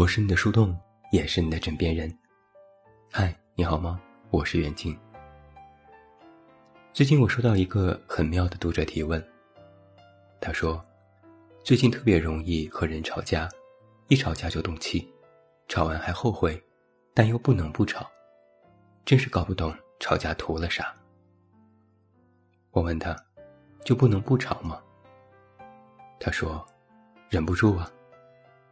[0.00, 0.74] 我是你的树洞，
[1.12, 2.10] 也是你的枕边人。
[3.12, 4.00] 嗨，你好吗？
[4.30, 4.98] 我是袁静。
[6.90, 9.22] 最近我收到一个很妙的读者提问，
[10.40, 10.82] 他说，
[11.62, 13.46] 最近特别容易和人吵架，
[14.08, 15.06] 一吵架就动气，
[15.68, 16.58] 吵完还后悔，
[17.12, 18.10] 但又不能不吵，
[19.04, 20.96] 真是搞不懂吵架图了啥。
[22.70, 23.14] 我问他，
[23.84, 24.82] 就不能不吵吗？
[26.18, 26.66] 他说，
[27.28, 27.92] 忍不住啊。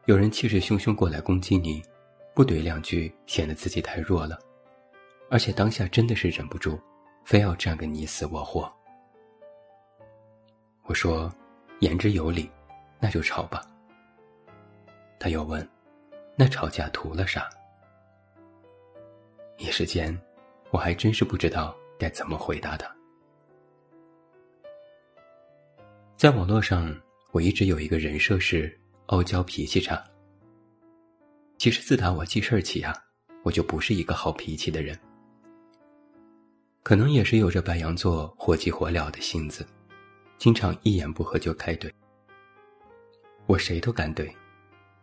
[0.09, 1.83] 有人气势汹汹过来攻击你，
[2.35, 4.39] 不怼两句显得自己太弱了，
[5.29, 6.80] 而且当下真的是忍不住，
[7.27, 8.73] 非要战个你死我活。
[10.85, 11.30] 我说，
[11.80, 12.51] 言之有理，
[12.99, 13.61] 那就吵吧。
[15.21, 15.69] 他又问，
[16.37, 17.47] 那吵架图了啥？
[19.59, 20.19] 一时间，
[20.71, 22.91] 我还真是不知道该怎么回答他。
[26.16, 26.99] 在网络上，
[27.30, 28.75] 我一直有一个人设是。
[29.09, 30.02] 傲娇脾气差。
[31.56, 32.95] 其实自打我记事儿起啊，
[33.42, 34.98] 我就不是一个好脾气的人。
[36.82, 39.66] 可能也是有着白羊座火急火燎的性子，
[40.36, 41.90] 经常一言不合就开怼。
[43.46, 44.30] 我谁都敢怼，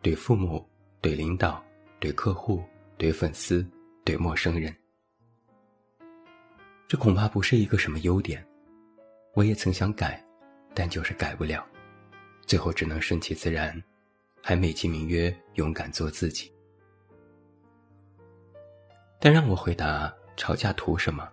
[0.03, 0.63] 怼父母，
[1.01, 1.63] 怼领导，
[1.99, 2.63] 怼客户，
[2.99, 3.67] 怼粉丝，
[4.05, 4.73] 怼陌生人。
[6.87, 8.45] 这恐怕不是一个什么优点，
[9.33, 10.23] 我也曾想改，
[10.75, 11.67] 但就是改不了，
[12.45, 13.83] 最后只能顺其自然。
[14.47, 16.53] 还美其名曰勇敢做自己，
[19.19, 21.27] 但让我回答吵架图什么，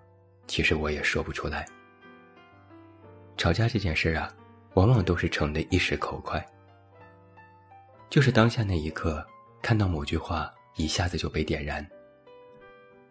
[0.47, 1.69] 其实我也说不出来。
[3.37, 4.35] 吵架这件事啊，
[4.73, 6.43] 往往都是成的一时口快，
[8.09, 9.23] 就是当下那一刻
[9.61, 11.87] 看到某句话，一下子就被点燃，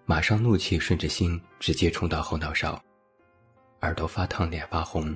[0.05, 2.83] 马上怒气顺着心直接冲到后脑勺，
[3.81, 5.15] 耳朵发烫，脸发红，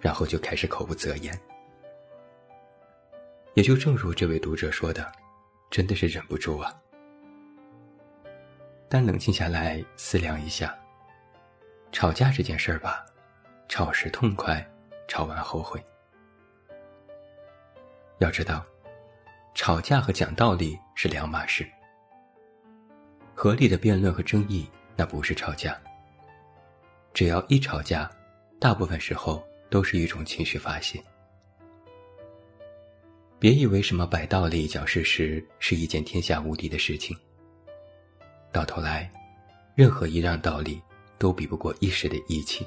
[0.00, 1.40] 然后就开始口不择言。
[3.54, 5.10] 也就正如这位读者说的，
[5.70, 6.74] 真的是忍不住啊。
[8.88, 10.76] 但冷静下来思量一下，
[11.92, 13.06] 吵架这件事儿吧，
[13.68, 14.64] 吵时痛快，
[15.06, 15.82] 吵完后悔。
[18.18, 18.64] 要知道，
[19.54, 21.64] 吵架和讲道理是两码事。
[23.34, 25.80] 合理的辩论和争议，那不是吵架。
[27.12, 28.10] 只要一吵架，
[28.60, 31.00] 大部分时候都是一种情绪发泄。
[33.38, 37.16] 别以为什么摆道理、讲事实是一件天下无敌的事情。
[38.50, 39.10] 到头来，
[39.74, 40.80] 任何一样道理
[41.18, 42.66] 都比不过一时的义气。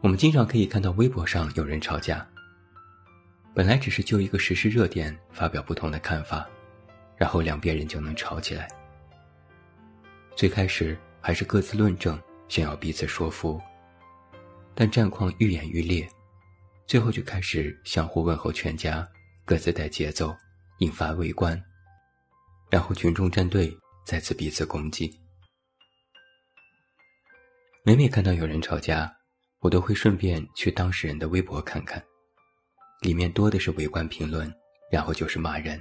[0.00, 2.26] 我们经常可以看到微博上有人吵架，
[3.52, 6.48] 本来只是就一个时事热点发表不同的看法，
[7.16, 8.68] 然后两边人就能吵起来。
[10.36, 12.18] 最开始还是各自论证，
[12.48, 13.60] 想要彼此说服，
[14.74, 16.08] 但战况愈演愈烈。
[16.90, 19.08] 最后就开始相互问候全家，
[19.44, 20.36] 各自带节奏，
[20.78, 21.56] 引发围观，
[22.68, 23.72] 然后群众站队，
[24.04, 25.16] 再次彼此攻击。
[27.84, 29.08] 每每看到有人吵架，
[29.60, 32.04] 我都会顺便去当事人的微博看看，
[33.02, 34.52] 里面多的是围观评论，
[34.90, 35.80] 然后就是骂人。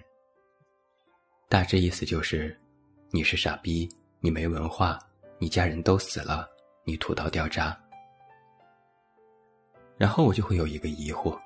[1.50, 2.56] 大致意思就是：
[3.10, 5.00] 你是傻逼，你没文化，
[5.40, 6.48] 你家人都死了，
[6.86, 7.76] 你土到掉渣。
[10.00, 11.38] 然后我就会有一个疑惑：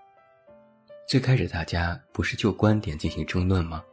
[1.07, 3.83] 最开始大家不是就观点进行争论吗？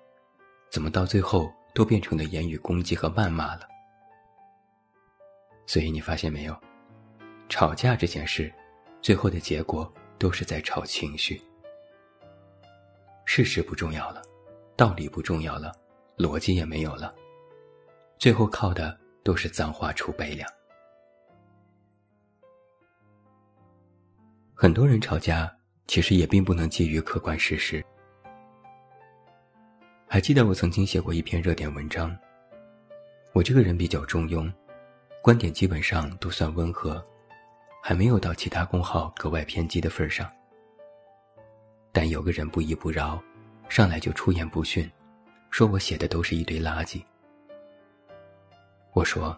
[0.68, 3.66] 怎么到最后都变成了言语攻击和谩骂了？
[5.66, 6.54] 所以你发现没有，
[7.48, 8.52] 吵架这件事，
[9.00, 11.40] 最后的结果都是在吵情绪。
[13.24, 14.20] 事实不重要了，
[14.76, 15.72] 道理不重要了，
[16.18, 17.14] 逻辑也没有了，
[18.18, 18.94] 最后靠的
[19.24, 20.46] 都是脏话出悲凉。
[24.62, 25.50] 很多人吵架，
[25.86, 27.82] 其实也并不能基于客观事实。
[30.06, 32.14] 还记得我曾经写过一篇热点文章。
[33.32, 34.52] 我这个人比较中庸，
[35.22, 37.02] 观点基本上都算温和，
[37.82, 40.30] 还没有到其他公号格外偏激的份上。
[41.90, 43.18] 但有个人不依不饶，
[43.70, 44.86] 上来就出言不逊，
[45.48, 47.02] 说我写的都是一堆垃圾。
[48.92, 49.34] 我说，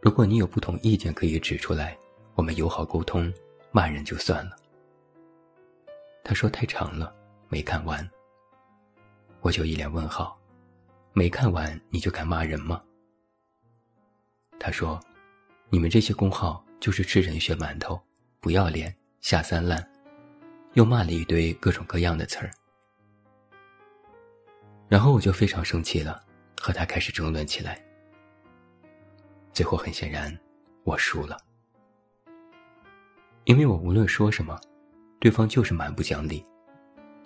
[0.00, 1.98] 如果你有不同意见，可以指出来，
[2.36, 3.34] 我们友好沟通。
[3.76, 4.56] 骂人就算了，
[6.24, 7.14] 他说太长了，
[7.50, 8.10] 没看完。
[9.42, 10.40] 我就一脸问号，
[11.12, 12.82] 没看完你就敢骂人吗？
[14.58, 14.98] 他说，
[15.68, 18.00] 你们这些公号就是吃人血馒头，
[18.40, 19.86] 不要脸，下三滥，
[20.72, 22.50] 又骂了一堆各种各样的词儿。
[24.88, 26.24] 然后我就非常生气了，
[26.58, 27.78] 和他开始争论起来。
[29.52, 30.34] 最后很显然，
[30.82, 31.36] 我输了。
[33.46, 34.60] 因为我无论说什么，
[35.20, 36.44] 对方就是蛮不讲理，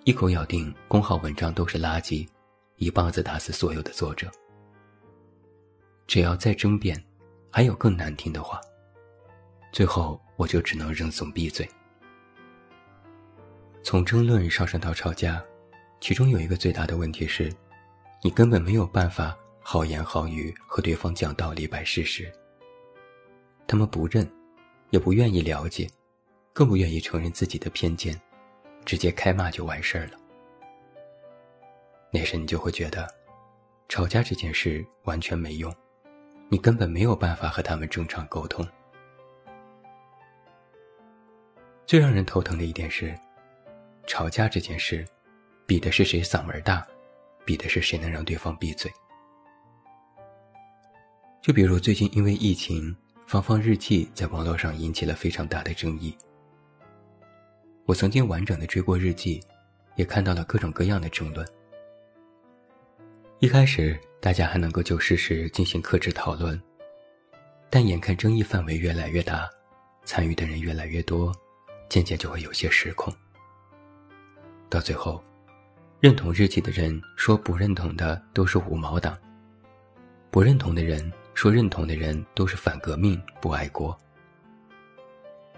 [0.03, 2.27] 一口咬定公号文章都是垃圾，
[2.75, 4.29] 一棒子打死所有的作者。
[6.05, 7.03] 只要再争辩，
[7.49, 8.61] 还有更难听的话，
[9.71, 11.67] 最后我就只能认怂闭嘴。
[13.81, 15.43] 从争论上升到吵架，
[15.99, 17.51] 其中有一个最大的问题是，
[18.21, 22.31] 你根本没有办法好言好语和对方讲道理摆事实。
[23.65, 24.31] 他们不认，
[24.91, 25.89] 也不愿意了解，
[26.53, 28.19] 更不愿意承认自己的偏见，
[28.85, 30.17] 直接开骂就完事儿了。
[32.11, 33.07] 那时你就会觉得，
[33.89, 35.73] 吵架这件事完全没用，
[36.49, 38.67] 你根本没有办法和他们正常沟通。
[41.85, 43.17] 最让人头疼的一点是。
[44.07, 45.07] 吵架这件事，
[45.65, 46.85] 比的是谁嗓门大，
[47.45, 48.91] 比的是谁能让对方闭嘴。
[51.39, 52.93] 就比如最近因为疫情，
[53.27, 56.17] 芳芳日记在网络上引起了非常大的争议。
[57.91, 59.43] 我曾经完整的追过日记，
[59.97, 61.45] 也看到了各种各样的争论。
[63.39, 66.57] 一开始大家还能够就事实进行克制讨论，
[67.69, 69.49] 但眼看争议范围越来越大，
[70.05, 71.35] 参与的人越来越多，
[71.89, 73.13] 渐渐就会有些失控。
[74.69, 75.21] 到最后，
[75.99, 79.17] 认同日记的人说不认同的都是五毛党，
[80.29, 83.99] 不认同的人说认同的人都是反革命不爱国。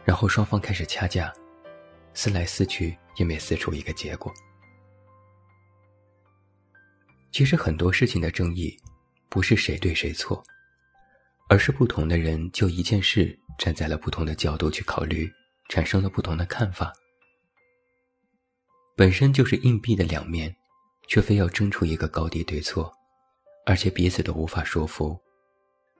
[0.04, 1.32] 然后双方开始掐架，
[2.14, 4.34] 撕来撕去也没撕出一个结果。
[7.32, 8.78] 其实很多事情的争议，
[9.30, 10.44] 不是谁对谁错，
[11.50, 15.28] 而是不同的人就一件事站在了不同的角度去考虑，
[15.70, 16.94] 产生了不同的看法。
[18.96, 20.56] 本身就是硬币的两面，
[21.08, 22.94] 却非要争出一个高低对错，
[23.66, 25.20] 而且彼此都无法说服，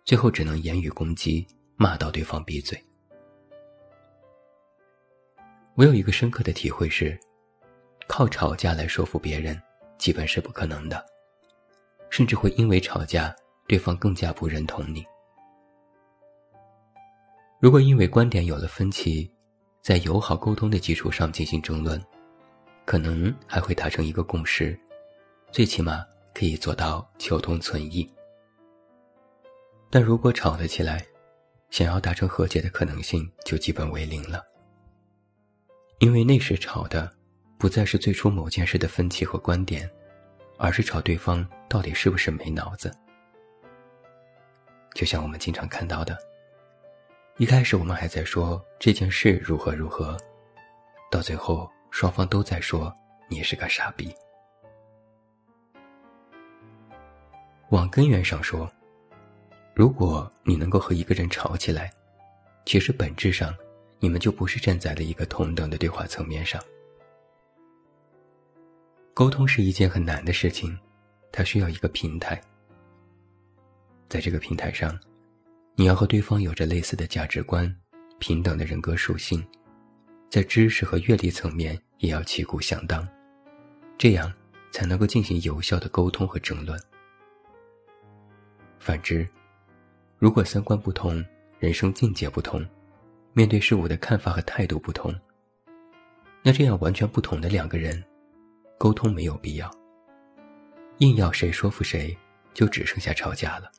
[0.06, 2.80] 最后只能言语攻击，骂到对方闭嘴。
[5.76, 7.20] 我有一个深刻的体会是，
[8.08, 9.60] 靠吵架来说服别人，
[9.98, 11.04] 基本是不可能的，
[12.10, 13.36] 甚至会因为吵架，
[13.68, 15.04] 对方更加不认同你。
[17.60, 19.32] 如果因为观点有了分歧，
[19.82, 22.02] 在友好沟通的基础上进行争论。
[22.86, 24.78] 可能还会达成一个共识，
[25.54, 28.06] 最起码可以做到求同存异。
[29.90, 31.02] 但如果吵了起来，
[31.70, 34.44] 想要达成和解的可能性就基本为零了。
[36.04, 37.10] 因为那时吵的，
[37.58, 39.90] 不再是最初某件事的分歧和观点，
[40.58, 42.94] 而是吵对方到底是不是没脑子。
[44.94, 46.18] 就像我们经常看到的，
[47.38, 50.18] 一开始我们还在说这件事如何如何，
[51.10, 51.72] 到最后。
[51.90, 52.92] 双方都在说
[53.30, 54.12] 你是个傻逼。
[57.70, 58.68] 往根源上说，
[59.76, 61.94] 如果你能够和一个人吵起来，
[62.66, 63.56] 其实本质上
[64.04, 66.62] 你们就不是站在了一个同等的对话层面上。
[69.14, 70.78] 沟通是一件很难的事情，
[71.32, 72.42] 它需要一个平台。
[74.10, 75.00] 在这个平台上，
[75.76, 77.74] 你要和对方有着类似的价值观、
[78.20, 79.42] 平等的人格属性。
[80.30, 83.08] 在知识和阅历层面也要旗鼓相当，
[83.98, 84.30] 这样
[84.70, 86.78] 才能够进行有效的沟通和争论。
[88.80, 89.26] 反之，
[90.18, 91.24] 如果三观不同、
[91.58, 92.68] 人生境界不同、
[93.34, 95.14] 面对事物的看法和态度不同，
[96.44, 98.02] 那这样完全不同的两个人，
[98.78, 99.70] 沟通没有必要。
[101.00, 102.16] 硬要谁说服谁，
[102.54, 103.72] 就只剩下吵架了。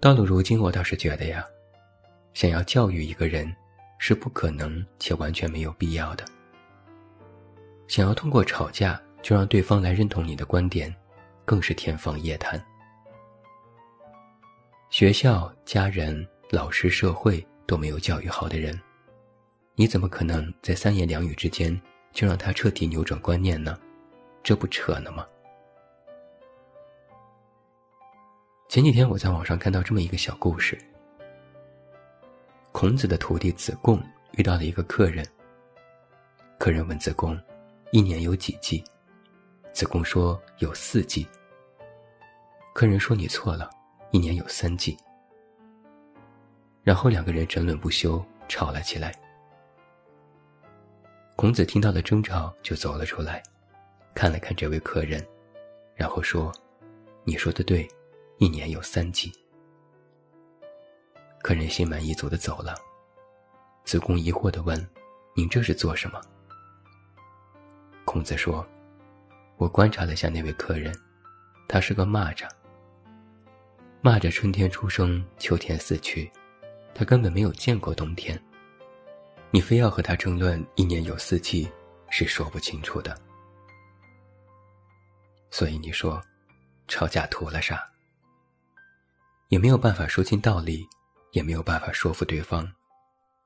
[0.00, 1.44] 到了如今，我倒是觉得呀。
[2.32, 3.54] 想要教育一个人，
[3.98, 6.24] 是不可能且完全没有必要的。
[7.86, 10.94] 想要通过吵架就让对方来认同你的观点，
[11.44, 12.60] 更是天方夜谭。
[14.90, 18.76] 学校、家人、老师、社会都没有教育好的人，
[19.76, 21.80] 你怎么可能在三言两语之间
[22.12, 23.78] 就让他彻底扭转观念呢？
[24.42, 25.24] 这不扯呢吗？
[28.68, 30.76] 前几天我在网上看到这么一个小故事。
[32.72, 34.02] 孔子的徒弟子贡
[34.32, 35.24] 遇到了一个客人。
[36.58, 37.40] 客人问子贡
[37.92, 38.82] ：“一年有几季？”
[39.72, 41.24] 子贡说：“有四季。”
[42.74, 43.70] 客人说：“你错了，
[44.10, 44.96] 一年有三季。”
[46.82, 49.14] 然后两个人争论不休，吵了起来。
[51.36, 53.42] 孔子听到了争吵，就走了出来，
[54.14, 55.26] 看了看这位客人，
[55.94, 56.52] 然后说
[57.24, 57.88] ：“你说的对，
[58.38, 59.32] 一年有三季。”
[61.42, 62.74] 客人心满意足的走了。
[63.84, 64.86] 子贡疑惑的问
[65.34, 66.20] ：“您这是做什么？”
[68.04, 68.66] 孔子说
[69.56, 70.94] ：“我观察了下那位客人，
[71.66, 72.46] 他是个蚂蚱。
[74.02, 76.30] 蚂蚱春天出生，秋天死去，
[77.00, 78.38] 他根本没有见过冬天。
[79.50, 81.66] 你非要和他争论一年有四季，
[82.10, 83.18] 是说不清楚的。
[85.50, 86.22] 所以你说，
[86.88, 87.90] 吵架图了啥？
[89.48, 90.86] 也没有办法说清道理，
[91.32, 92.70] 也没有办法说服对方，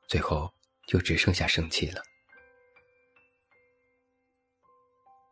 [0.08, 0.52] 最后
[0.88, 2.02] 就只剩下生气了。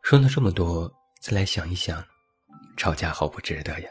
[0.01, 0.89] 说了这么多，
[1.19, 2.01] 再来想一想，
[2.77, 3.89] 吵架好不值得呀？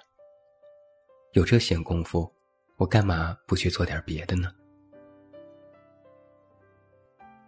[1.35, 2.35] 有这闲工夫，
[2.83, 4.53] 我干嘛不去做点别的呢？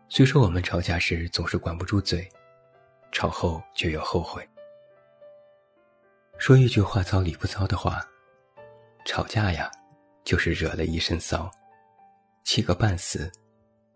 [0.08, 2.28] 虽说我们吵架时总是管不住嘴，
[3.10, 4.48] 吵后却又后悔。
[6.38, 8.00] 说一句话糙理不糙的话，
[9.04, 9.68] 吵架呀，
[10.22, 11.50] 就是惹了一身骚，
[12.44, 13.28] 气个半死，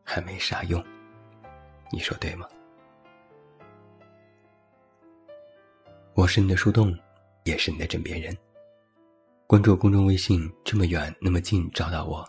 [0.03, 0.85] 还没啥用。
[1.93, 2.49] 你说对吗？
[6.15, 6.93] 我是你的树洞，
[7.45, 8.37] 也是你的枕边人。
[9.49, 12.23] 关注公众微信，这么远那么近找到我。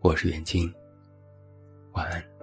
[0.00, 0.70] 我是袁静，
[1.92, 2.37] 晚安。